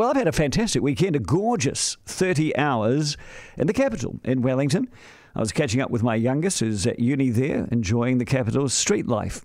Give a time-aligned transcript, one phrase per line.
[0.00, 3.18] well, I've had a fantastic weekend, a gorgeous 30 hours
[3.58, 4.88] in the capital in Wellington.
[5.34, 9.06] I was catching up with my youngest, who's at uni there, enjoying the capital's street
[9.06, 9.44] life.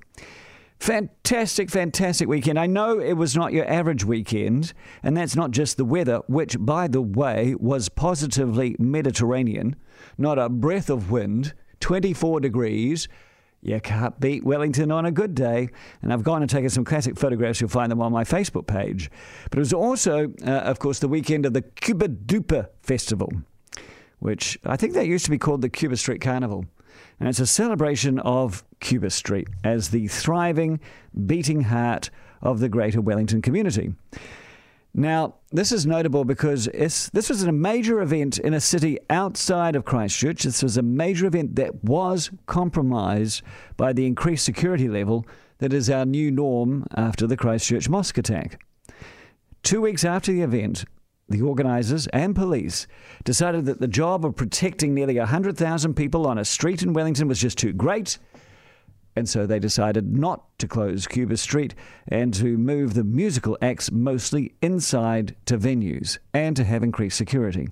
[0.80, 2.58] Fantastic, fantastic weekend.
[2.58, 4.72] I know it was not your average weekend,
[5.04, 9.76] and that's not just the weather, which, by the way, was positively Mediterranean,
[10.18, 13.10] not a breath of wind, 24 degrees.
[13.66, 15.70] You can't beat Wellington on a good day.
[16.04, 17.60] And I've gone and taken some classic photographs.
[17.60, 19.10] You'll find them on my Facebook page.
[19.50, 23.32] But it was also, uh, of course, the weekend of the CubaDupa Festival,
[24.20, 26.66] which I think that used to be called the Cuba Street Carnival.
[27.20, 30.80] And it's a celebration of Cuba Street as the thriving,
[31.26, 32.12] beating heart
[32.44, 33.96] of the greater Wellington community.
[34.98, 39.84] Now, this is notable because this was a major event in a city outside of
[39.84, 40.44] Christchurch.
[40.44, 43.42] This was a major event that was compromised
[43.76, 45.26] by the increased security level
[45.58, 48.64] that is our new norm after the Christchurch mosque attack.
[49.64, 50.86] Two weeks after the event,
[51.28, 52.88] the organisers and police
[53.26, 57.42] decided that the job of protecting nearly 100,000 people on a street in Wellington was
[57.42, 58.18] just too great
[59.16, 61.74] and so they decided not to close Cuba Street
[62.08, 67.70] and to move the musical acts mostly inside to venues and to have increased security.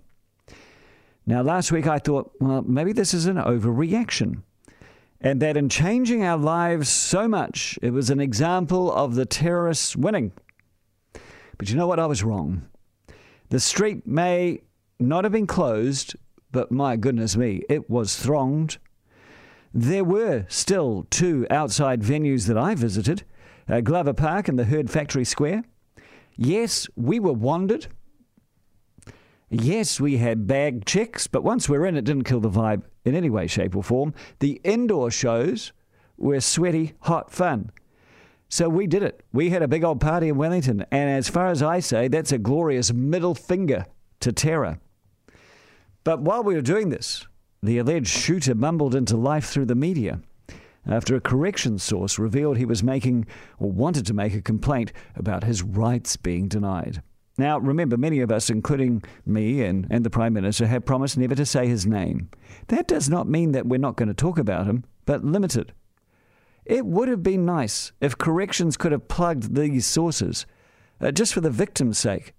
[1.26, 4.44] Now, last week I thought, well, maybe this is an overreaction.
[5.22, 9.96] And that in changing our lives so much, it was an example of the terrorists
[9.96, 10.34] winning.
[11.58, 12.00] But you know what?
[12.00, 12.68] I was wrong.
[13.50, 14.64] The street may
[15.00, 16.16] not have been closed,
[16.52, 18.78] but my goodness me, it was thronged
[19.74, 23.24] there were still two outside venues that I visited
[23.68, 25.64] uh, Glover Park and the Herd Factory Square.
[26.36, 27.88] Yes, we were wandered.
[29.50, 33.16] Yes, we had bag checks, but once we're in, it didn't kill the vibe in
[33.16, 34.14] any way, shape, or form.
[34.40, 35.72] The indoor shows
[36.18, 37.72] were sweaty, hot fun.
[38.50, 39.24] So we did it.
[39.32, 42.32] We had a big old party in Wellington, and as far as I say, that's
[42.32, 43.86] a glorious middle finger
[44.22, 44.80] to terror.
[46.04, 47.28] But while we were doing this,
[47.64, 50.20] the alleged shooter mumbled into life through the media
[50.86, 53.26] after a corrections source revealed he was making
[53.58, 57.02] or wanted to make a complaint about his rights being denied.
[57.38, 61.34] Now, remember, many of us, including me and, and the Prime Minister, have promised never
[61.36, 62.30] to say his name.
[62.68, 65.74] That does not mean that we're not going to talk about him, but limited.
[66.66, 70.46] It would have been nice if corrections could have plugged these sources,
[71.02, 72.34] uh, just for the victim's sake.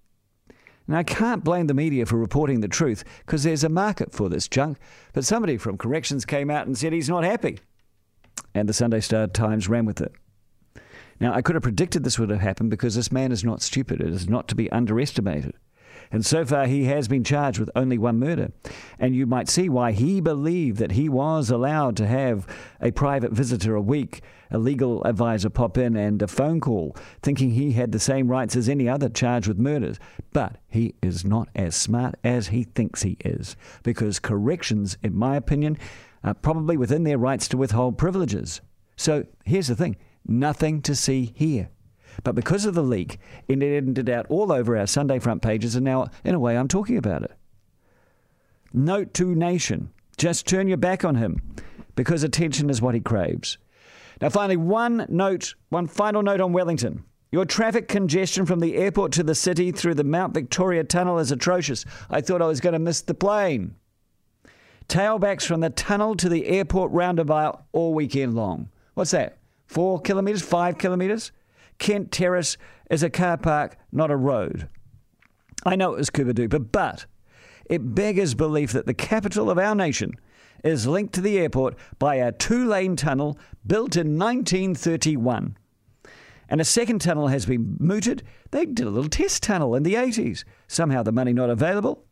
[0.87, 4.29] Now, I can't blame the media for reporting the truth because there's a market for
[4.29, 4.77] this junk,
[5.13, 7.59] but somebody from Corrections came out and said he's not happy.
[8.53, 10.13] And the Sunday Star Times ran with it.
[11.19, 14.01] Now, I could have predicted this would have happened because this man is not stupid.
[14.01, 15.55] It is not to be underestimated.
[16.11, 18.51] And so far, he has been charged with only one murder.
[18.99, 22.47] And you might see why he believed that he was allowed to have
[22.81, 24.21] a private visitor a week,
[24.51, 28.55] a legal advisor pop in, and a phone call, thinking he had the same rights
[28.55, 29.99] as any other charged with murders.
[30.33, 33.55] But he is not as smart as he thinks he is.
[33.83, 35.77] Because corrections, in my opinion,
[36.23, 38.61] are probably within their rights to withhold privileges.
[38.95, 41.69] So here's the thing nothing to see here.
[42.23, 45.85] But because of the leak, it ended out all over our Sunday front pages, and
[45.85, 47.31] now, in a way, I'm talking about it.
[48.73, 51.41] Note to nation just turn your back on him
[51.95, 53.57] because attention is what he craves.
[54.21, 57.03] Now, finally, one note, one final note on Wellington.
[57.31, 61.31] Your traffic congestion from the airport to the city through the Mount Victoria tunnel is
[61.31, 61.83] atrocious.
[62.09, 63.75] I thought I was going to miss the plane.
[64.87, 68.69] Tailbacks from the tunnel to the airport roundabout all weekend long.
[68.93, 69.39] What's that?
[69.67, 70.43] Four kilometres?
[70.43, 71.31] Five kilometres?
[71.77, 72.57] Kent Terrace
[72.89, 74.69] is a car park, not a road.
[75.65, 77.05] I know it was CubaDupa, but
[77.65, 80.13] it beggars belief that the capital of our nation
[80.63, 85.57] is linked to the airport by a two lane tunnel built in 1931.
[86.47, 88.23] And a second tunnel has been mooted.
[88.51, 90.43] They did a little test tunnel in the 80s.
[90.67, 92.05] Somehow the money not available.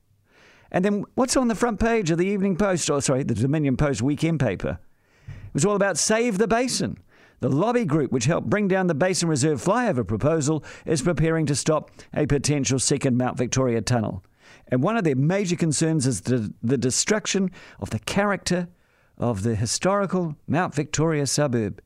[0.72, 3.78] And then what's on the front page of the Evening Post, or sorry, the Dominion
[3.78, 4.80] Post weekend paper?
[5.28, 6.98] It was all about Save the Basin.
[7.44, 11.56] The lobby group, which helped bring down the Basin Reserve flyover proposal, is preparing to
[11.56, 14.24] stop a potential second Mount Victoria tunnel.
[14.70, 17.52] And one of their major concerns is the, the destruction
[17.82, 18.70] of the character
[19.18, 21.82] of the historical Mount Victoria suburb.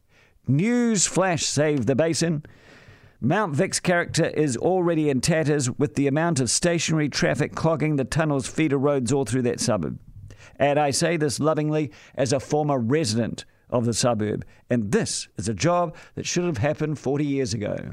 [0.47, 2.45] News flash save the basin.
[3.19, 8.05] Mount Vic's character is already in tatters with the amount of stationary traffic clogging the
[8.05, 9.97] tunnel's feeder roads all through that suburb.
[10.57, 14.45] And I say this lovingly as a former resident of the suburb.
[14.69, 17.85] And this is a job that should have happened 40 years ago.